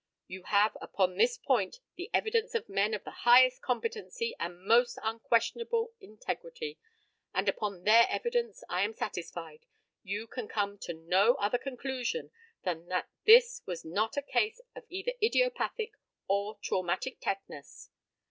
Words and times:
You 0.25 0.41
have, 0.45 0.75
upon 0.81 1.13
this 1.15 1.37
point, 1.37 1.77
the 1.95 2.09
evidence 2.11 2.55
of 2.55 2.67
men 2.67 2.95
of 2.95 3.03
the 3.03 3.19
highest 3.21 3.61
competency 3.61 4.35
and 4.39 4.65
most 4.65 4.97
unquestionable 5.03 5.93
integrity, 5.99 6.79
and 7.35 7.47
upon 7.47 7.83
their 7.83 8.07
evidence, 8.09 8.63
I 8.67 8.81
am 8.81 8.93
satisfied, 8.95 9.67
you 10.01 10.25
can 10.25 10.47
come 10.47 10.79
to 10.85 10.95
no 10.95 11.35
other 11.35 11.59
conclusion 11.59 12.31
than 12.63 12.87
that 12.87 13.09
this 13.27 13.61
was 13.67 13.85
not 13.85 14.17
a 14.17 14.23
case 14.23 14.59
of 14.75 14.85
either 14.89 15.13
idiopathic 15.21 15.91
or 16.27 16.57
traumatic 16.63 17.19
tetanus. 17.21 17.91